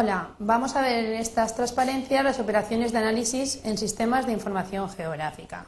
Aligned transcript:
Hola, 0.00 0.36
vamos 0.38 0.76
a 0.76 0.80
ver 0.80 1.06
en 1.06 1.14
estas 1.14 1.56
transparencias 1.56 2.22
las 2.22 2.38
operaciones 2.38 2.92
de 2.92 2.98
análisis 2.98 3.60
en 3.64 3.76
sistemas 3.76 4.26
de 4.26 4.32
información 4.32 4.88
geográfica. 4.88 5.66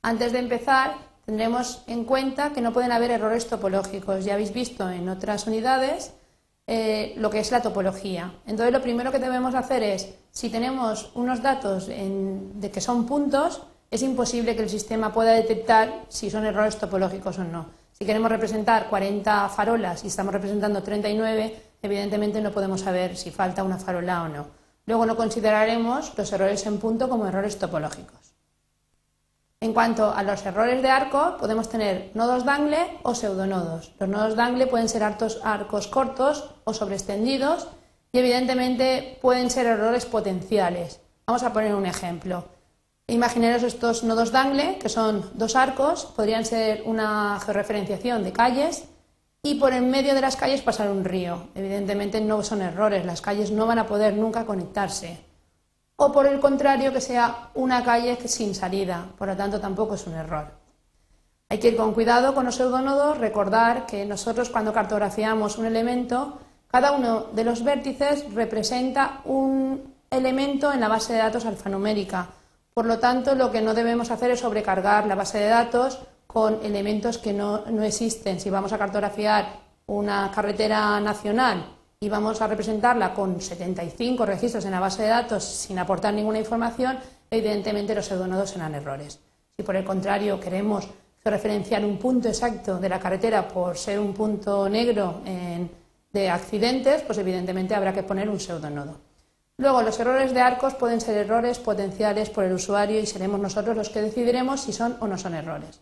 Antes 0.00 0.32
de 0.32 0.38
empezar, 0.38 0.94
tendremos 1.26 1.82
en 1.86 2.06
cuenta 2.06 2.54
que 2.54 2.62
no 2.62 2.72
pueden 2.72 2.92
haber 2.92 3.10
errores 3.10 3.46
topológicos. 3.46 4.24
Ya 4.24 4.32
habéis 4.32 4.54
visto 4.54 4.90
en 4.90 5.10
otras 5.10 5.46
unidades 5.46 6.14
eh, 6.66 7.12
lo 7.18 7.28
que 7.28 7.40
es 7.40 7.50
la 7.50 7.60
topología. 7.60 8.32
Entonces, 8.46 8.72
lo 8.72 8.80
primero 8.80 9.12
que 9.12 9.18
debemos 9.18 9.54
hacer 9.54 9.82
es, 9.82 10.14
si 10.30 10.48
tenemos 10.48 11.10
unos 11.14 11.42
datos 11.42 11.88
de 11.88 12.70
que 12.72 12.80
son 12.80 13.04
puntos, 13.04 13.60
es 13.90 14.00
imposible 14.00 14.56
que 14.56 14.62
el 14.62 14.70
sistema 14.70 15.12
pueda 15.12 15.32
detectar 15.32 16.06
si 16.08 16.30
son 16.30 16.46
errores 16.46 16.78
topológicos 16.78 17.38
o 17.38 17.44
no. 17.44 17.66
Si 17.92 18.06
queremos 18.06 18.30
representar 18.30 18.88
40 18.88 19.50
farolas 19.50 20.04
y 20.04 20.06
estamos 20.06 20.32
representando 20.32 20.82
39, 20.82 21.65
evidentemente 21.82 22.40
no 22.40 22.52
podemos 22.52 22.80
saber 22.80 23.16
si 23.16 23.30
falta 23.30 23.64
una 23.64 23.78
farola 23.78 24.22
o 24.22 24.28
no. 24.28 24.46
Luego 24.86 25.06
no 25.06 25.16
consideraremos 25.16 26.12
los 26.16 26.32
errores 26.32 26.64
en 26.66 26.78
punto 26.78 27.08
como 27.08 27.26
errores 27.26 27.58
topológicos. 27.58 28.34
En 29.60 29.72
cuanto 29.72 30.12
a 30.12 30.22
los 30.22 30.44
errores 30.44 30.82
de 30.82 30.90
arco, 30.90 31.36
podemos 31.38 31.68
tener 31.68 32.10
nodos 32.14 32.44
dangle 32.44 32.98
o 33.02 33.14
pseudonodos. 33.14 33.92
Los 33.98 34.08
nodos 34.08 34.36
dangle 34.36 34.66
pueden 34.66 34.88
ser 34.88 35.02
arcos 35.02 35.88
cortos 35.88 36.50
o 36.64 36.74
sobreextendidos 36.74 37.68
y 38.12 38.18
evidentemente 38.18 39.18
pueden 39.22 39.50
ser 39.50 39.66
errores 39.66 40.06
potenciales. 40.06 41.00
Vamos 41.26 41.42
a 41.42 41.52
poner 41.52 41.74
un 41.74 41.86
ejemplo. 41.86 42.44
Imaginaros 43.08 43.62
estos 43.62 44.04
nodos 44.04 44.30
dangle, 44.30 44.78
que 44.78 44.88
son 44.88 45.30
dos 45.34 45.56
arcos, 45.56 46.06
podrían 46.14 46.44
ser 46.44 46.82
una 46.84 47.40
georreferenciación 47.40 48.24
de 48.24 48.32
calles 48.32 48.88
y 49.46 49.54
por 49.54 49.72
en 49.72 49.88
medio 49.90 50.12
de 50.12 50.20
las 50.20 50.34
calles 50.34 50.60
pasar 50.60 50.90
un 50.90 51.04
río. 51.04 51.48
Evidentemente 51.54 52.20
no 52.20 52.42
son 52.42 52.62
errores, 52.62 53.06
las 53.06 53.20
calles 53.20 53.52
no 53.52 53.64
van 53.64 53.78
a 53.78 53.86
poder 53.86 54.14
nunca 54.14 54.44
conectarse. 54.44 55.20
O 55.94 56.10
por 56.10 56.26
el 56.26 56.40
contrario, 56.40 56.92
que 56.92 57.00
sea 57.00 57.50
una 57.54 57.84
calle 57.84 58.18
sin 58.26 58.56
salida, 58.56 59.06
por 59.16 59.28
lo 59.28 59.36
tanto 59.36 59.60
tampoco 59.60 59.94
es 59.94 60.04
un 60.08 60.14
error. 60.14 60.50
Hay 61.48 61.58
que 61.58 61.68
ir 61.68 61.76
con 61.76 61.94
cuidado 61.94 62.34
con 62.34 62.44
los 62.44 62.56
pseudonodos, 62.56 63.18
recordar 63.18 63.86
que 63.86 64.04
nosotros 64.04 64.50
cuando 64.50 64.72
cartografiamos 64.72 65.58
un 65.58 65.66
elemento, 65.66 66.40
cada 66.66 66.90
uno 66.90 67.26
de 67.32 67.44
los 67.44 67.62
vértices 67.62 68.24
representa 68.34 69.20
un 69.26 69.94
elemento 70.10 70.72
en 70.72 70.80
la 70.80 70.88
base 70.88 71.12
de 71.12 71.20
datos 71.20 71.46
alfanumérica 71.46 72.30
por 72.76 72.84
lo 72.84 72.98
tanto, 72.98 73.34
lo 73.34 73.50
que 73.50 73.62
no 73.62 73.72
debemos 73.72 74.10
hacer 74.10 74.32
es 74.32 74.40
sobrecargar 74.40 75.06
la 75.06 75.14
base 75.14 75.38
de 75.38 75.48
datos 75.48 75.98
con 76.36 76.62
elementos 76.62 77.16
que 77.16 77.32
no, 77.32 77.64
existen. 77.82 78.38
Si 78.38 78.50
vamos 78.50 78.70
a 78.70 78.76
cartografiar 78.76 79.58
una 79.86 80.30
carretera 80.30 81.00
nacional 81.00 81.64
y 81.98 82.10
vamos 82.10 82.42
a 82.42 82.46
representarla 82.46 83.14
con 83.14 83.40
75 83.40 84.26
registros 84.26 84.66
en 84.66 84.72
la 84.72 84.80
base 84.80 85.04
de 85.04 85.08
datos 85.08 85.42
sin 85.42 85.78
aportar 85.78 86.12
ninguna 86.12 86.38
información, 86.38 86.98
evidentemente 87.30 87.94
los 87.94 88.04
pseudonodos 88.04 88.50
serán 88.50 88.74
errores. 88.74 89.18
Si 89.56 89.62
por 89.62 89.76
el 89.76 89.84
contrario 89.86 90.38
queremos 90.38 90.86
referenciar 91.24 91.82
un 91.86 91.96
punto 91.96 92.28
exacto 92.28 92.76
de 92.76 92.90
la 92.90 93.00
carretera 93.00 93.48
por 93.48 93.78
ser 93.78 93.98
un 93.98 94.12
punto 94.12 94.68
negro 94.68 95.22
de 96.12 96.28
accidentes, 96.28 97.00
pues 97.00 97.16
evidentemente 97.16 97.74
habrá 97.74 97.94
que 97.94 98.02
poner 98.02 98.28
un 98.28 98.38
pseudonodo. 98.38 99.00
Luego, 99.56 99.80
los 99.80 99.98
errores 99.98 100.34
de 100.34 100.42
arcos 100.42 100.74
pueden 100.74 101.00
ser 101.00 101.16
errores 101.16 101.58
potenciales 101.60 102.28
por 102.28 102.44
el 102.44 102.52
usuario 102.52 103.00
y 103.00 103.06
seremos 103.06 103.40
nosotros 103.40 103.74
los 103.74 103.88
que 103.88 104.02
decidiremos 104.02 104.60
si 104.60 104.74
son 104.74 104.98
o 105.00 105.06
no 105.06 105.16
son 105.16 105.34
errores. 105.34 105.80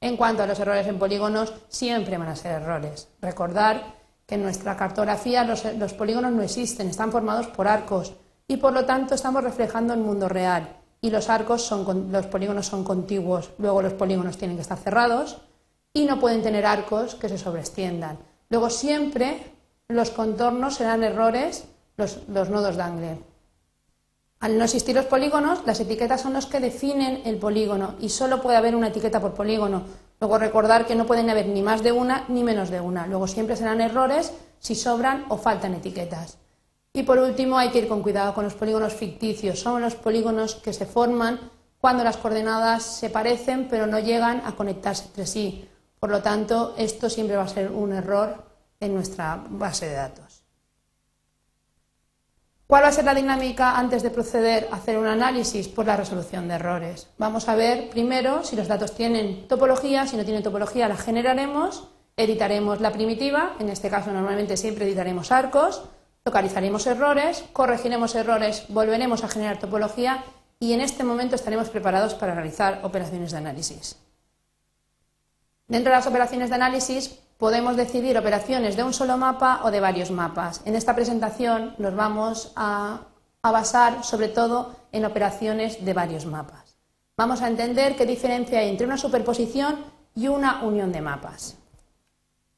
En 0.00 0.16
cuanto 0.16 0.42
a 0.42 0.46
los 0.46 0.58
errores 0.58 0.86
en 0.86 0.98
polígonos, 0.98 1.52
siempre 1.68 2.18
van 2.18 2.28
a 2.28 2.36
ser 2.36 2.62
errores. 2.62 3.08
Recordar 3.20 3.94
que 4.26 4.34
en 4.34 4.42
nuestra 4.42 4.76
cartografía 4.76 5.44
los, 5.44 5.92
polígonos 5.94 6.32
no 6.32 6.42
existen, 6.42 6.88
están 6.88 7.12
formados 7.12 7.46
por 7.46 7.68
arcos 7.68 8.12
y 8.48 8.56
por 8.56 8.72
lo 8.72 8.84
tanto 8.84 9.14
estamos 9.14 9.42
reflejando 9.42 9.94
el 9.94 10.00
mundo 10.00 10.28
real 10.28 10.76
y 11.00 11.10
los 11.10 11.28
arcos 11.28 11.62
son, 11.62 12.10
los 12.10 12.26
polígonos 12.26 12.66
son 12.66 12.82
contiguos. 12.84 13.50
Luego 13.58 13.82
los 13.82 13.92
polígonos 13.92 14.36
tienen 14.36 14.56
que 14.56 14.62
estar 14.62 14.78
cerrados 14.78 15.40
y 15.92 16.04
no 16.04 16.18
pueden 16.18 16.42
tener 16.42 16.66
arcos 16.66 17.14
que 17.14 17.28
se 17.28 17.38
sobreextiendan. 17.38 18.18
Luego 18.50 18.70
siempre 18.70 19.52
los 19.88 20.10
contornos 20.10 20.74
serán 20.74 21.04
errores 21.04 21.68
los, 21.96 22.28
nodos 22.28 22.76
Dangle. 22.76 23.18
Al 24.46 24.58
no 24.58 24.62
existir 24.62 24.94
los 24.94 25.06
polígonos, 25.06 25.62
las 25.66 25.80
etiquetas 25.80 26.20
son 26.20 26.32
los 26.32 26.46
que 26.46 26.60
definen 26.60 27.22
el 27.24 27.36
polígono 27.36 27.96
y 27.98 28.10
solo 28.10 28.40
puede 28.40 28.56
haber 28.56 28.76
una 28.76 28.86
etiqueta 28.86 29.20
por 29.20 29.34
polígono. 29.34 29.82
Luego 30.20 30.38
recordar 30.38 30.86
que 30.86 30.94
no 30.94 31.04
pueden 31.04 31.28
haber 31.28 31.48
ni 31.48 31.62
más 31.62 31.82
de 31.82 31.90
una 31.90 32.26
ni 32.28 32.44
menos 32.44 32.70
de 32.70 32.80
una. 32.80 33.08
Luego 33.08 33.26
siempre 33.26 33.56
serán 33.56 33.80
errores 33.80 34.32
si 34.60 34.76
sobran 34.76 35.24
o 35.30 35.36
faltan 35.36 35.74
etiquetas. 35.74 36.38
Y 36.92 37.02
por 37.02 37.18
último 37.18 37.58
hay 37.58 37.70
que 37.70 37.80
ir 37.80 37.88
con 37.88 38.02
cuidado 38.02 38.34
con 38.34 38.44
los 38.44 38.54
polígonos 38.54 38.94
ficticios. 38.94 39.58
Son 39.58 39.82
los 39.82 39.96
polígonos 39.96 40.54
que 40.54 40.72
se 40.72 40.86
forman 40.86 41.40
cuando 41.80 42.04
las 42.04 42.16
coordenadas 42.16 42.84
se 42.84 43.10
parecen 43.10 43.66
pero 43.68 43.88
no 43.88 43.98
llegan 43.98 44.42
a 44.46 44.52
conectarse 44.54 45.06
entre 45.06 45.26
sí. 45.26 45.68
Por 45.98 46.10
lo 46.10 46.22
tanto, 46.22 46.76
esto 46.78 47.10
siempre 47.10 47.34
va 47.34 47.42
a 47.42 47.48
ser 47.48 47.72
un 47.72 47.92
error 47.92 48.44
en 48.78 48.94
nuestra 48.94 49.44
base 49.48 49.88
de 49.88 49.94
datos. 49.94 50.45
¿Cuál 52.66 52.82
va 52.82 52.88
a 52.88 52.92
ser 52.92 53.04
la 53.04 53.14
dinámica 53.14 53.78
antes 53.78 54.02
de 54.02 54.10
proceder 54.10 54.68
a 54.72 54.76
hacer 54.76 54.98
un 54.98 55.06
análisis? 55.06 55.68
Pues 55.68 55.86
la 55.86 55.96
resolución 55.96 56.48
de 56.48 56.54
errores. 56.54 57.08
Vamos 57.16 57.48
a 57.48 57.54
ver 57.54 57.90
primero 57.90 58.42
si 58.42 58.56
los 58.56 58.66
datos 58.66 58.92
tienen 58.92 59.46
topología, 59.46 60.08
si 60.08 60.16
no 60.16 60.24
tienen 60.24 60.42
topología 60.42 60.88
la 60.88 60.96
generaremos, 60.96 61.86
editaremos 62.16 62.80
la 62.80 62.90
primitiva, 62.90 63.54
en 63.60 63.68
este 63.68 63.88
caso 63.88 64.12
normalmente 64.12 64.56
siempre 64.56 64.84
editaremos 64.84 65.30
arcos, 65.30 65.84
localizaremos 66.24 66.84
errores, 66.88 67.44
corregiremos 67.52 68.16
errores, 68.16 68.64
volveremos 68.68 69.22
a 69.22 69.28
generar 69.28 69.60
topología 69.60 70.24
y 70.58 70.72
en 70.72 70.80
este 70.80 71.04
momento 71.04 71.36
estaremos 71.36 71.68
preparados 71.68 72.14
para 72.14 72.34
realizar 72.34 72.80
operaciones 72.82 73.30
de 73.30 73.38
análisis. 73.38 73.96
Dentro 75.68 75.92
de 75.92 75.98
las 75.98 76.06
operaciones 76.08 76.48
de 76.48 76.56
análisis 76.56 77.20
podemos 77.38 77.76
decidir 77.76 78.16
operaciones 78.16 78.76
de 78.76 78.84
un 78.84 78.92
solo 78.92 79.16
mapa 79.16 79.60
o 79.64 79.70
de 79.70 79.80
varios 79.80 80.10
mapas. 80.10 80.62
En 80.64 80.74
esta 80.74 80.94
presentación 80.94 81.74
nos 81.78 81.94
vamos 81.94 82.52
a, 82.56 83.00
basar 83.42 84.02
sobre 84.02 84.26
todo 84.26 84.74
en 84.90 85.04
operaciones 85.04 85.84
de 85.84 85.92
varios 85.92 86.26
mapas. 86.26 86.76
Vamos 87.16 87.42
a 87.42 87.46
entender 87.46 87.94
qué 87.94 88.04
diferencia 88.04 88.58
hay 88.58 88.68
entre 88.68 88.86
una 88.86 88.98
superposición 88.98 89.84
y 90.16 90.26
una 90.26 90.62
unión 90.64 90.90
de 90.90 91.00
mapas. 91.00 91.56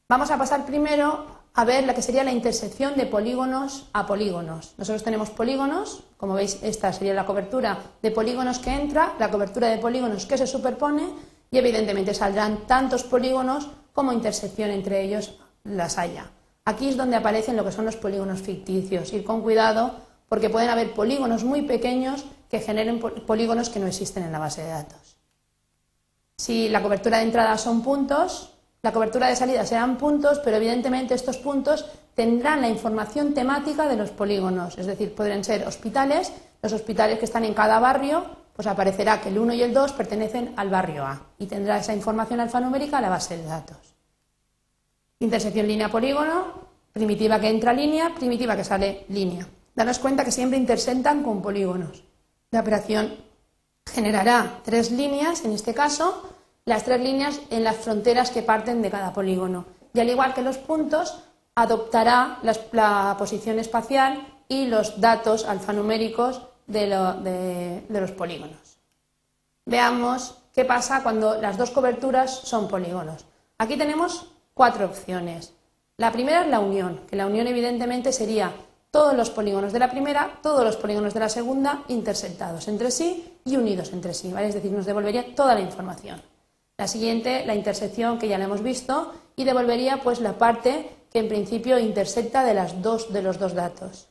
Vamos 0.09 0.31
a 0.31 0.39
pasar 0.39 0.65
primero 0.65 1.27
a 1.53 1.65
ver 1.67 1.85
la 1.85 1.95
que 1.95 2.01
sería 2.01 2.25
la 2.25 2.33
intersección 2.33 2.97
de 2.97 3.05
polígonos 3.05 3.91
a 3.93 4.07
polígonos. 4.07 4.73
Nosotros 4.79 5.05
tenemos 5.05 5.29
polígonos, 5.29 6.05
como 6.17 6.33
veis 6.33 6.59
esta 6.63 6.91
sería 6.95 7.13
la 7.13 7.27
cobertura 7.27 7.79
de 8.01 8.11
polígonos 8.11 8.59
que 8.59 8.73
entra, 8.73 9.13
la 9.19 9.31
cobertura 9.31 9.69
de 9.69 9.77
polígonos 9.77 10.25
que 10.25 10.39
se 10.39 10.47
superpone 10.47 11.11
y 11.51 11.59
evidentemente 11.59 12.15
saldrán 12.15 12.67
tantos 12.67 13.05
polígonos 13.05 13.69
como 13.99 14.13
intersección 14.13 14.71
entre 14.71 15.03
ellos 15.03 15.35
las 15.65 15.99
haya. 15.99 16.31
Aquí 16.65 16.89
es 16.89 16.97
donde 16.97 17.17
aparecen 17.17 17.57
lo 17.57 17.65
que 17.65 17.73
son 17.73 17.85
los 17.85 17.97
polígonos 17.97 18.41
ficticios. 18.41 19.13
Ir 19.13 19.25
con 19.25 19.43
cuidado 19.43 19.91
porque 20.29 20.51
pueden 20.51 20.71
haber 20.71 20.95
polígonos 20.95 21.43
muy 21.43 21.63
pequeños 21.63 22.25
que 22.49 22.61
generen 22.61 23.01
polígonos 23.01 23.71
que 23.71 23.81
no 23.81 23.89
existen 23.89 24.23
en 24.23 24.31
la 24.31 24.39
base 24.39 24.63
de 24.63 24.69
datos. 24.69 25.17
Si 26.37 26.69
la 26.69 26.81
cobertura 26.81 27.19
de 27.19 27.25
entrada 27.25 27.59
son 27.59 27.83
puntos, 27.83 28.55
la 28.83 28.93
cobertura 28.93 29.27
de 29.27 29.35
salida 29.35 29.67
serán 29.67 29.99
puntos, 29.99 30.39
pero 30.45 30.59
evidentemente 30.59 31.15
estos 31.15 31.39
puntos 31.39 31.85
tendrán 32.15 32.61
la 32.61 32.69
información 32.69 33.35
temática 33.35 33.89
de 33.89 33.97
los 33.97 34.11
polígonos, 34.11 34.79
es 34.79 34.87
decir, 34.87 35.13
podrán 35.13 35.43
ser 35.43 35.67
hospitales, 35.67 36.33
los 36.63 36.73
hospitales 36.73 37.19
que 37.19 37.25
están 37.25 37.45
en 37.45 37.55
cada 37.55 37.81
barrio, 37.81 38.27
pues 38.59 38.67
aparecerá 38.67 39.21
que 39.21 39.29
el 39.29 39.39
1 39.39 39.55
y 39.55 39.63
el 39.63 39.73
2 39.73 39.93
pertenecen 39.93 40.53
al 40.57 40.69
barrio 40.69 41.07
A 41.07 41.21
y 41.39 41.47
tendrá 41.47 41.79
esa 41.79 41.95
información 41.95 42.41
alfanumérica 42.41 42.99
a 42.99 43.01
la 43.01 43.09
base 43.09 43.37
de 43.37 43.45
datos. 43.45 43.77
Intersección 45.21 45.69
línea-polígono, 45.69 46.55
primitiva 46.93 47.39
que 47.39 47.51
entra 47.51 47.73
línea, 47.73 48.13
primitiva 48.17 48.57
que 48.57 48.65
sale 48.65 49.05
línea. 49.11 49.47
Danos 49.77 50.01
cuenta 50.01 50.25
que 50.25 50.33
siempre 50.33 50.59
intersectan 50.59 51.23
con 51.23 51.41
polígonos. 51.41 52.03
La 52.51 52.59
operación 52.59 53.15
generará 53.87 54.59
tres 54.65 54.91
líneas, 54.91 55.45
en 55.45 55.53
este 55.53 55.73
caso, 55.73 56.29
las 56.65 56.83
tres 56.83 57.01
líneas 57.01 57.41
en 57.51 57.63
las 57.63 57.77
fronteras 57.77 58.33
que 58.33 58.43
parten 58.43 58.83
de 58.83 58.91
cada 58.91 59.13
polígono. 59.13 59.67
Y 59.95 60.01
al 60.01 60.11
igual 60.11 60.35
que 60.35 60.43
los 60.43 60.59
puntos, 60.59 61.23
adoptará 61.55 62.41
la, 62.43 63.15
posición 63.17 63.61
espacial 63.61 64.27
y 64.49 64.67
los 64.67 65.01
datos 65.01 65.45
alfanuméricos 65.45 66.43
de 66.69 67.83
los 67.89 68.13
polígonos. 68.13 68.79
Veamos 69.67 70.39
qué 70.55 70.65
pasa 70.65 71.03
cuando 71.03 71.41
las 71.41 71.59
dos 71.59 71.71
coberturas 71.71 72.31
son 72.31 72.69
polígonos. 72.69 73.27
Aquí 73.59 73.77
tenemos 73.77 74.31
cuatro 74.55 74.87
opciones. 74.87 75.53
La 75.97 76.13
primera 76.13 76.43
es 76.43 76.49
la 76.49 76.61
unión, 76.61 77.01
que 77.09 77.17
la 77.17 77.27
unión 77.27 77.47
evidentemente 77.49 78.13
sería 78.13 78.53
todos 78.91 79.15
los 79.15 79.31
polígonos 79.31 79.73
de 79.73 79.79
la 79.79 79.91
primera, 79.91 80.39
todos 80.43 80.65
los 80.65 80.77
polígonos 80.77 81.13
de 81.13 81.21
la 81.21 81.29
segunda 81.29 81.83
intersectados 81.89 82.69
entre 82.69 82.91
sí 82.91 83.39
y 83.45 83.57
unidos 83.57 83.93
entre 83.93 84.15
sí, 84.15 84.33
¿vale? 84.33 84.49
Es 84.49 84.55
decir, 84.55 84.71
nos 84.71 84.87
devolvería 84.87 85.35
toda 85.35 85.55
la 85.55 85.61
información. 85.61 86.23
La 86.77 86.87
siguiente, 86.87 87.45
la 87.45 87.55
intersección, 87.55 88.19
que 88.19 88.29
ya 88.29 88.39
la 88.39 88.45
hemos 88.45 88.63
visto, 88.63 89.13
y 89.37 89.45
devolvería 89.45 90.01
pues 90.03 90.21
la 90.21 90.39
parte 90.39 90.89
que 91.13 91.19
en 91.19 91.29
principio 91.29 91.79
intersecta 91.79 92.45
de, 92.45 92.55
las 92.55 92.81
dos, 92.81 93.13
de 93.13 93.23
los 93.23 93.39
dos 93.39 93.55
datos. 93.55 94.09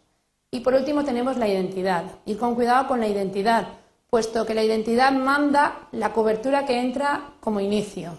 Y 0.49 0.61
por 0.61 0.73
último 0.73 1.03
tenemos 1.03 1.37
la 1.37 1.47
identidad. 1.47 2.03
Ir 2.25 2.37
con 2.37 2.55
cuidado 2.55 2.87
con 2.87 2.99
la 2.99 3.07
identidad, 3.07 3.67
puesto 4.09 4.45
que 4.45 4.55
la 4.55 4.63
identidad 4.63 5.11
manda 5.11 5.87
la 5.91 6.13
cobertura 6.13 6.65
que 6.65 6.79
entra 6.79 7.31
como 7.41 7.59
inicio. 7.59 8.13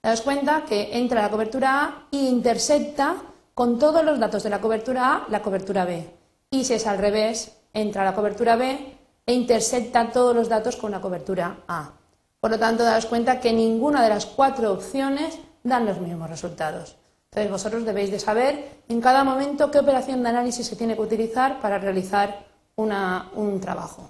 Te 0.00 0.08
das 0.08 0.22
cuenta 0.22 0.64
que 0.64 0.96
entra 0.96 1.22
la 1.22 1.30
cobertura 1.30 1.84
A 1.84 2.06
e 2.10 2.16
intersecta 2.16 3.16
con 3.54 3.78
todos 3.78 4.04
los 4.04 4.18
datos 4.18 4.42
de 4.42 4.50
la 4.50 4.60
cobertura 4.60 5.14
A 5.14 5.26
la 5.28 5.42
cobertura 5.42 5.84
B. 5.84 6.08
Y 6.50 6.64
si 6.64 6.74
es 6.74 6.86
al 6.86 6.98
revés, 6.98 7.56
entra 7.72 8.04
la 8.04 8.14
cobertura 8.14 8.56
B 8.56 8.96
e 9.26 9.32
intersecta 9.32 10.10
todos 10.10 10.34
los 10.34 10.48
datos 10.48 10.76
con 10.76 10.90
la 10.90 11.00
cobertura 11.00 11.58
A. 11.68 11.92
Por 12.40 12.50
lo 12.50 12.58
tanto, 12.58 12.84
daos 12.84 13.06
cuenta 13.06 13.40
que 13.40 13.52
ninguna 13.52 14.02
de 14.02 14.10
las 14.10 14.26
cuatro 14.26 14.72
opciones 14.72 15.38
dan 15.62 15.86
los 15.86 15.98
mismos 15.98 16.28
resultados. 16.28 16.96
Entonces, 17.34 17.50
vosotros 17.50 17.84
debéis 17.84 18.12
de 18.12 18.20
saber 18.20 18.82
en 18.88 19.00
cada 19.00 19.24
momento 19.24 19.72
qué 19.72 19.80
operación 19.80 20.22
de 20.22 20.28
análisis 20.28 20.68
se 20.68 20.76
tiene 20.76 20.94
que 20.94 21.02
utilizar 21.02 21.60
para 21.60 21.78
realizar 21.78 22.46
un 22.76 23.60
trabajo. 23.60 24.08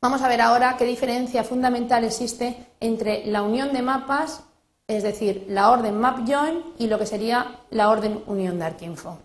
Vamos 0.00 0.22
a 0.22 0.28
ver 0.28 0.40
ahora 0.40 0.76
qué 0.78 0.84
diferencia 0.84 1.42
fundamental 1.42 2.04
existe 2.04 2.68
entre 2.78 3.26
la 3.26 3.42
unión 3.42 3.72
de 3.72 3.82
mapas, 3.82 4.44
es 4.86 5.02
decir, 5.02 5.46
la 5.48 5.72
orden 5.72 5.98
map-join 6.00 6.62
y 6.78 6.86
lo 6.86 7.00
que 7.00 7.06
sería 7.06 7.62
la 7.70 7.90
orden 7.90 8.22
unión 8.28 8.60
de 8.60 8.66
ArcInfo. 8.66 9.18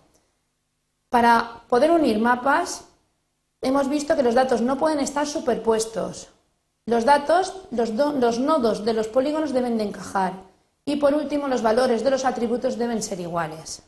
Para 1.09 1.61
poder 1.69 1.91
unir 1.91 2.17
mapas, 2.17 2.85
hemos 3.61 3.87
visto 3.87 4.15
que 4.15 4.23
los 4.23 4.33
datos 4.33 4.61
no 4.61 4.79
pueden 4.79 4.99
estar 4.99 5.27
superpuestos. 5.27 6.29
Los 6.87 7.05
datos, 7.05 7.67
los, 7.69 7.91
los 7.91 8.39
nodos 8.39 8.83
de 8.83 8.93
los 8.93 9.07
polígonos 9.09 9.53
deben 9.53 9.77
de 9.77 9.83
encajar. 9.83 10.33
Y 10.85 10.97
por 10.97 11.13
último, 11.13 11.47
los 11.47 11.61
valores 11.61 12.03
de 12.03 12.11
los 12.11 12.25
atributos 12.25 12.77
deben 12.77 13.01
ser 13.01 13.19
iguales. 13.19 13.83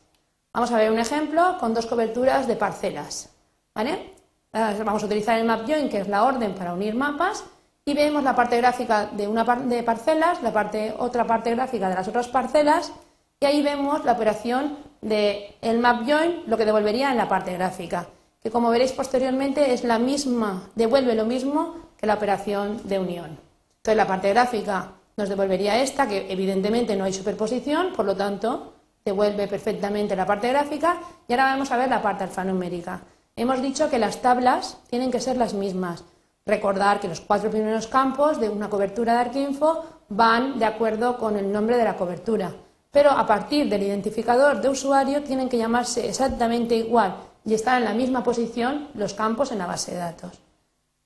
Vamos 0.53 0.71
a 0.71 0.77
ver 0.77 0.91
un 0.91 0.99
ejemplo 0.99 1.57
con 1.59 1.73
dos 1.73 1.85
coberturas 1.85 2.47
de 2.47 2.55
parcelas. 2.55 3.35
¿vale? 3.75 4.13
Vamos 4.53 5.03
a 5.03 5.05
utilizar 5.05 5.37
el 5.37 5.45
map 5.45 5.67
join, 5.67 5.89
que 5.89 5.99
es 5.99 6.07
la 6.07 6.23
orden 6.23 6.55
para 6.55 6.73
unir 6.73 6.95
mapas, 6.95 7.43
y 7.83 7.93
vemos 7.93 8.23
la 8.23 8.35
parte 8.35 8.57
gráfica 8.57 9.07
de 9.07 9.27
una 9.27 9.43
de 9.43 9.83
parcelas, 9.83 10.41
la 10.41 10.53
parte, 10.53 10.95
otra 10.97 11.27
parte 11.27 11.53
gráfica 11.53 11.89
de 11.89 11.95
las 11.95 12.07
otras 12.07 12.29
parcelas, 12.29 12.93
y 13.39 13.45
ahí 13.45 13.61
vemos 13.61 14.05
la 14.05 14.13
operación 14.13 14.77
del 15.01 15.43
el 15.61 15.79
map 15.79 16.07
join, 16.07 16.43
lo 16.47 16.57
que 16.57 16.65
devolvería 16.65 17.11
en 17.11 17.17
la 17.17 17.27
parte 17.27 17.53
gráfica, 17.53 18.07
que 18.41 18.49
como 18.49 18.69
veréis 18.69 18.93
posteriormente 18.93 19.73
es 19.73 19.83
la 19.83 19.99
misma, 19.99 20.69
devuelve 20.73 21.13
lo 21.15 21.25
mismo 21.25 21.75
que 21.97 22.07
la 22.07 22.15
operación 22.15 22.79
de 22.85 22.99
unión. 22.99 23.37
Entonces 23.77 23.97
la 23.97 24.07
parte 24.07 24.29
gráfica 24.29 24.93
nos 25.17 25.29
devolvería 25.29 25.81
esta, 25.81 26.07
que 26.07 26.31
evidentemente 26.31 26.95
no 26.95 27.05
hay 27.05 27.13
superposición, 27.13 27.93
por 27.93 28.05
lo 28.05 28.15
tanto 28.15 28.73
devuelve 29.03 29.47
perfectamente 29.47 30.15
la 30.15 30.25
parte 30.25 30.49
gráfica, 30.49 30.99
y 31.27 31.33
ahora 31.33 31.45
vamos 31.45 31.71
a 31.71 31.77
ver 31.77 31.89
la 31.89 32.01
parte 32.01 32.23
alfanumérica. 32.23 33.01
Hemos 33.35 33.61
dicho 33.61 33.89
que 33.89 33.99
las 33.99 34.21
tablas 34.21 34.79
tienen 34.89 35.11
que 35.11 35.19
ser 35.19 35.37
las 35.37 35.53
mismas. 35.53 36.03
Recordar 36.45 36.99
que 36.99 37.07
los 37.07 37.21
cuatro 37.21 37.49
primeros 37.49 37.87
campos 37.87 38.39
de 38.39 38.49
una 38.49 38.69
cobertura 38.69 39.13
de 39.13 39.19
Arquinfo 39.19 39.85
van 40.09 40.57
de 40.57 40.65
acuerdo 40.65 41.17
con 41.17 41.37
el 41.37 41.51
nombre 41.51 41.77
de 41.77 41.83
la 41.83 41.97
cobertura, 41.97 42.53
pero 42.91 43.11
a 43.11 43.25
partir 43.25 43.69
del 43.69 43.83
identificador 43.83 44.61
de 44.61 44.69
usuario 44.69 45.23
tienen 45.23 45.49
que 45.49 45.57
llamarse 45.57 46.07
exactamente 46.07 46.75
igual 46.75 47.15
y 47.43 47.53
estar 47.53 47.77
en 47.77 47.85
la 47.85 47.93
misma 47.93 48.23
posición 48.23 48.89
los 48.95 49.13
campos 49.13 49.51
en 49.51 49.59
la 49.59 49.67
base 49.67 49.91
de 49.91 49.97
datos. 49.97 50.39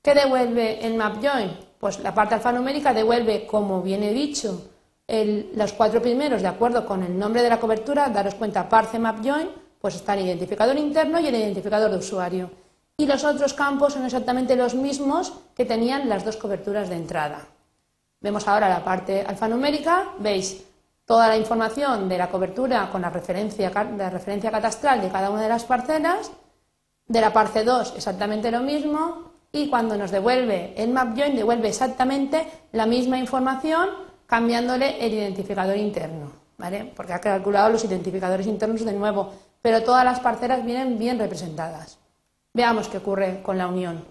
¿Qué 0.02 0.14
devuelve 0.14 0.86
el 0.86 0.96
MapJoin? 0.96 1.69
Pues 1.80 2.00
la 2.00 2.14
parte 2.14 2.36
alfanumérica 2.36 2.94
devuelve, 2.94 3.48
como 3.48 3.82
viene 3.82 4.12
dicho, 4.12 4.70
los 5.08 5.74
cuatro 5.74 6.02
primeros 6.02 6.42
de 6.42 6.50
acuerdo 6.50 6.86
con 6.86 7.04
el 7.04 7.18
nombre 7.18 7.42
de 7.42 7.50
la 7.50 7.60
cobertura, 7.60 8.10
daros 8.10 8.36
cuenta, 8.36 8.68
parse 8.68 9.00
MapJoin, 9.00 9.50
pues 9.80 9.96
está 9.96 10.14
el 10.14 10.26
identificador 10.26 10.78
interno 10.78 11.20
y 11.20 11.28
el 11.28 11.36
identificador 11.36 11.90
de 11.90 11.98
usuario. 11.98 12.52
Y 12.98 13.06
los 13.06 13.24
otros 13.24 13.54
campos 13.54 13.94
son 13.94 14.04
exactamente 14.04 14.58
los 14.58 14.76
mismos 14.76 15.32
que 15.56 15.64
tenían 15.64 16.10
las 16.10 16.26
dos 16.26 16.36
coberturas 16.36 16.90
de 16.90 16.98
entrada. 16.98 17.48
Vemos 18.20 18.46
ahora 18.46 18.68
la 18.68 18.84
parte 18.84 19.24
alfanumérica, 19.26 20.16
veis 20.20 20.62
toda 21.06 21.30
la 21.30 21.38
información 21.38 22.10
de 22.10 22.18
la 22.18 22.30
cobertura 22.30 22.90
con 22.92 23.02
la 23.02 23.10
referencia, 23.10 23.72
la 23.98 24.10
referencia 24.10 24.52
catastral 24.52 25.00
de 25.00 25.08
cada 25.08 25.30
una 25.30 25.44
de 25.44 25.50
las 25.50 25.64
parcelas, 25.64 26.30
de 27.08 27.22
la 27.22 27.32
parte 27.32 27.64
2 27.64 27.94
exactamente 27.96 28.52
lo 28.52 28.60
mismo, 28.60 29.29
y 29.52 29.70
cuando 29.70 29.98
nos 29.98 30.12
devuelve 30.12 30.74
el 30.78 30.92
map 30.92 31.18
join 31.18 31.36
devuelve 31.36 31.70
exactamente 31.70 32.48
la 32.72 32.86
misma 32.86 33.18
información 33.18 33.90
cambiándole 34.26 35.04
el 35.04 35.14
identificador 35.14 35.78
interno, 35.78 36.32
¿vale? 36.58 36.92
Porque 36.96 37.14
ha 37.14 37.20
calculado 37.20 37.70
los 37.70 37.84
identificadores 37.84 38.48
internos 38.48 38.86
de 38.86 38.94
nuevo 38.94 39.34
pero 39.62 39.84
todas 39.84 40.06
las 40.06 40.20
parcelas 40.20 40.64
vienen 40.64 40.98
bien 40.98 41.20
representadas. 41.20 42.00
Veamos 42.54 42.88
qué 42.88 42.98
ocurre 42.98 43.42
con 43.42 43.58
la 43.58 43.68
unión. 43.68 44.06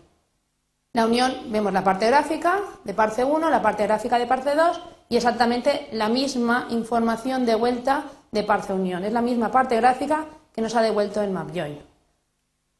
La 0.92 1.06
unión, 1.06 1.32
vemos 1.46 1.72
la 1.72 1.84
parte 1.84 2.06
gráfica 2.06 2.60
de 2.84 2.94
parte 2.94 3.24
1, 3.24 3.50
la 3.50 3.62
parte 3.62 3.84
gráfica 3.84 4.18
de 4.18 4.26
parte 4.26 4.54
2 4.54 4.80
y 5.08 5.16
exactamente 5.16 5.88
la 5.92 6.08
misma 6.08 6.66
información 6.70 7.46
de 7.46 7.54
vuelta 7.54 8.04
de 8.30 8.42
parte 8.42 8.72
unión. 8.72 9.04
Es 9.04 9.12
la 9.12 9.22
misma 9.22 9.50
parte 9.50 9.76
gráfica 9.76 10.26
que 10.52 10.60
nos 10.60 10.74
ha 10.74 10.82
devuelto 10.82 11.22
el 11.22 11.30
MapJoin. 11.30 11.78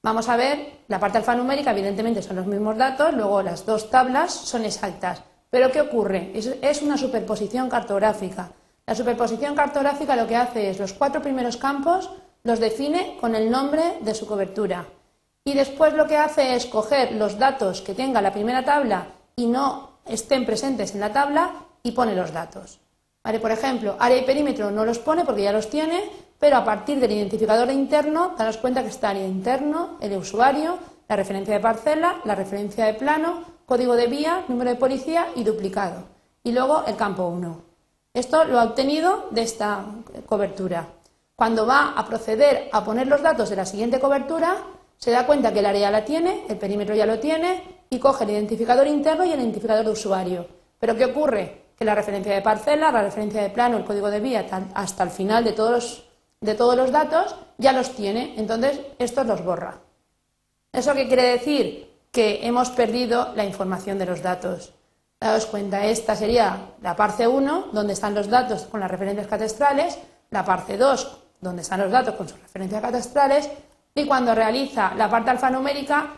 Vamos 0.03 0.29
a 0.29 0.37
ver, 0.37 0.85
la 0.89 1.01
parte 1.01 1.19
alfanumérica 1.19 1.73
evidentemente 1.73 2.23
son 2.23 2.37
los 2.37 2.47
mismos 2.47 2.77
datos, 2.77 3.13
luego 3.15 3.43
las 3.43 3.67
dos 3.67 3.91
tablas 3.91 4.33
son 4.33 4.65
exactas. 4.65 5.23
Pero 5.51 5.73
¿qué 5.73 5.81
ocurre? 5.81 6.33
es 6.35 6.83
una 6.83 6.97
superposición 6.97 7.69
cartográfica. 7.69 8.53
La 8.87 8.95
superposición 8.95 9.55
cartográfica 9.55 10.17
lo 10.17 10.27
que 10.27 10.37
hace 10.37 10.71
es 10.71 10.79
los 10.79 10.93
cuatro 10.93 11.21
primeros 11.21 11.57
campos 11.57 12.11
los 12.43 12.61
define 12.61 13.19
con 13.21 13.35
el 13.35 13.51
nombre 13.51 13.99
de 14.01 14.15
su 14.15 14.27
cobertura. 14.27 14.87
Y 15.45 15.55
después 15.55 15.93
lo 15.95 16.07
que 16.07 16.17
hace 16.17 16.55
es 16.55 16.67
coger 16.67 17.13
los 17.13 17.39
datos 17.39 17.83
que 17.83 17.95
tenga 17.95 18.23
la 18.23 18.33
primera 18.33 18.65
tabla 18.65 19.09
y 19.37 19.47
no 19.47 19.99
estén 20.07 20.47
presentes 20.47 20.95
en 20.95 21.01
la 21.01 21.13
tabla 21.13 21.53
y 21.83 21.93
pone 21.93 22.15
los 22.15 22.33
datos. 22.33 22.81
Por 23.23 23.51
ejemplo, 23.51 23.97
área 23.99 24.17
y 24.17 24.25
perímetro 24.25 24.71
no 24.71 24.87
los 24.87 24.99
pone 24.99 25.25
porque 25.25 25.43
ya 25.43 25.53
los 25.53 25.69
tiene, 25.69 26.03
pero 26.39 26.57
a 26.57 26.65
partir 26.65 27.01
del 27.01 27.13
identificador 27.13 27.71
interno, 27.71 28.35
daros 28.39 28.59
cuenta 28.59 28.83
que 28.83 28.89
está 28.89 29.11
área 29.11 29.27
interno, 29.27 29.99
el 30.01 30.17
usuario, 30.17 30.79
la 31.09 31.17
referencia 31.17 31.55
de 31.55 31.61
parcela, 31.61 32.21
la 32.25 32.35
referencia 32.35 32.85
de 32.87 32.95
plano, 32.95 33.43
código 33.67 33.97
de 33.97 34.07
vía, 34.07 34.45
número 34.49 34.71
de 34.71 34.77
policía 34.77 35.29
y 35.35 35.45
duplicado. 35.45 36.05
Y 36.45 36.53
luego 36.53 36.85
el 36.87 36.97
campo 36.97 37.27
1. 37.27 37.63
Esto 38.15 38.45
lo 38.45 38.61
ha 38.61 38.65
obtenido 38.65 39.29
de 39.31 39.43
esta 39.43 39.85
cobertura. 40.27 40.87
Cuando 41.35 41.67
va 41.67 41.93
a 41.97 42.07
proceder 42.07 42.69
a 42.73 42.85
poner 42.85 43.07
los 43.07 43.23
datos 43.23 43.51
de 43.51 43.57
la 43.57 43.67
siguiente 43.67 44.01
cobertura, 44.01 44.57
se 44.97 45.11
da 45.11 45.27
cuenta 45.27 45.53
que 45.53 45.61
el 45.61 45.67
área 45.67 45.91
la 45.91 46.05
tiene, 46.05 46.45
el 46.49 46.57
perímetro 46.57 46.95
ya 46.95 47.07
lo 47.07 47.21
tiene 47.21 47.63
y 47.91 47.99
coge 47.99 48.25
el 48.25 48.31
identificador 48.31 48.87
interno 48.87 49.25
y 49.25 49.33
el 49.33 49.41
identificador 49.41 49.85
de 49.85 49.93
usuario. 49.93 50.47
Pero 50.79 50.97
¿qué 50.97 51.05
ocurre? 51.05 51.67
Que 51.77 51.85
la 51.85 51.95
referencia 51.95 52.35
de 52.35 52.43
parcela, 52.43 52.91
la 52.91 53.03
referencia 53.03 53.43
de 53.43 53.51
plano, 53.51 53.77
el 53.77 53.85
código 53.85 54.11
de 54.11 54.21
vía, 54.21 54.47
hasta 54.75 55.03
el 55.05 55.11
final 55.11 55.45
de 55.45 55.53
todos 55.53 55.71
los, 55.71 56.08
de 56.41 56.55
todos 56.55 56.77
los 56.77 56.93
datos, 56.93 57.35
ya 57.59 57.73
los 57.73 57.95
tiene. 57.95 58.35
Entonces, 58.37 58.81
esto 58.99 59.25
los 59.25 59.45
borra. 59.45 59.79
¿Eso 60.73 60.95
qué 60.95 61.07
quiere 61.09 61.31
decir? 61.31 61.91
Que 62.13 62.47
hemos 62.47 62.71
perdido 62.71 63.33
la 63.35 63.45
información 63.45 63.99
de 63.99 64.07
los 64.07 64.23
datos. 64.23 64.73
Daos 65.21 65.47
cuenta, 65.47 65.85
esta 65.85 66.15
sería 66.15 66.57
la 66.81 66.95
parte 66.95 67.27
1, 67.27 67.69
donde 67.73 67.93
están 67.93 68.15
los 68.15 68.29
datos 68.29 68.63
con 68.65 68.81
las 68.81 68.91
referencias 68.91 69.27
catastrales, 69.27 69.99
la 70.31 70.45
parte 70.45 70.77
2, 70.77 71.19
donde 71.41 71.63
están 71.63 71.81
los 71.81 71.91
datos 71.91 72.15
con 72.15 72.29
sus 72.29 72.41
referencias 72.41 72.81
catastrales, 72.81 73.51
y 73.95 74.07
cuando 74.07 74.35
realiza 74.35 74.95
la 74.95 75.11
parte 75.11 75.31
alfanumérica 75.31 76.11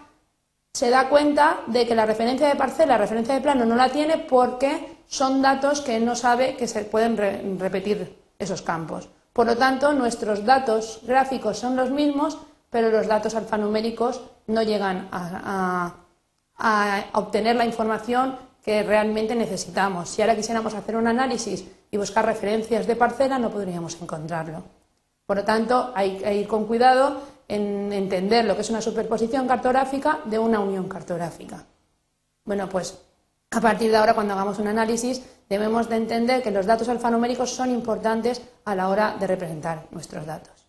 se 0.73 0.91
da 0.91 1.09
cuenta 1.09 1.61
de 1.67 1.87
que 1.87 1.95
la 1.95 2.07
referencia 2.07 2.49
de 2.49 2.57
parcela, 2.57 2.95
la 2.95 2.99
referencia 2.99 3.35
de 3.35 3.41
plano 3.41 3.65
no 3.65 3.75
la 3.75 3.89
tiene 3.89 4.19
porque 4.19 4.99
son 5.09 5.41
datos 5.41 5.81
que 5.81 5.99
no 5.99 6.15
sabe 6.15 6.57
que 6.57 6.69
se 6.69 6.85
pueden 6.85 7.17
repetir 7.59 8.19
esos 8.39 8.63
campos. 8.63 9.09
Por 9.41 9.47
lo 9.47 9.57
tanto, 9.57 9.95
nuestros 9.95 10.45
datos 10.45 11.01
gráficos 11.03 11.57
son 11.57 11.75
los 11.75 11.91
mismos, 11.91 12.37
pero 12.69 12.91
los 12.91 13.07
datos 13.07 13.35
alfanuméricos 13.35 14.21
no 14.49 14.63
llegan 14.63 15.09
a, 15.11 15.95
obtener 17.15 17.57
la 17.57 17.65
información 17.65 18.37
que 18.63 18.83
realmente 18.83 19.35
necesitamos. 19.35 20.11
Si 20.11 20.21
ahora 20.21 20.37
quisiéramos 20.37 20.75
hacer 20.75 20.95
un 20.95 21.07
análisis 21.07 21.65
y 21.91 21.97
buscar 21.97 22.27
referencias 22.27 22.87
de 22.87 22.97
parcela, 22.97 23.39
no 23.39 23.51
podríamos 23.51 23.97
encontrarlo. 24.03 24.63
Por 25.25 25.39
lo 25.39 25.45
tanto, 25.45 25.91
hay 25.95 26.19
que 26.19 26.35
ir 26.35 26.47
con 26.47 26.67
cuidado 26.67 27.23
en 27.49 27.95
entender 27.95 28.45
lo 28.45 28.55
que 28.55 28.61
es 28.61 28.69
una 28.69 28.83
superposición 28.83 29.49
cartográfica 29.49 30.19
de 30.27 30.39
una 30.39 30.61
unión 30.61 30.87
cartográfica. 30.87 31.65
Bueno, 32.45 32.69
pues 32.69 32.95
a 33.51 33.61
partir 33.61 33.91
de 33.91 33.97
ahora, 33.97 34.15
cuando 34.15 34.35
hagamos 34.35 34.59
un 34.59 34.69
análisis, 34.69 35.23
debemos 35.49 35.89
de 35.89 35.97
entender 35.97 36.43
que 36.43 36.53
los 36.53 36.67
datos 36.67 36.89
alfanuméricos 36.89 37.51
son 37.51 37.71
importantes 37.71 38.43
a 38.65 38.75
la 38.77 38.89
hora 38.89 39.17
de 39.19 39.27
representar 39.27 39.87
nuestros 39.91 40.25
datos. 40.25 40.69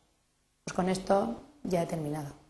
Pues 0.63 0.73
con 0.73 0.89
esto 0.89 1.43
ya 1.63 1.83
he 1.83 1.85
terminado. 1.85 2.40